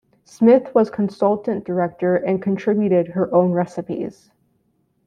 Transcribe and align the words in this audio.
Smith 0.25 0.73
was 0.73 0.89
Consultant 0.89 1.63
director 1.63 2.15
and 2.15 2.41
contributed 2.41 3.09
her 3.09 3.31
own 3.31 3.51
recipes. 3.51 4.31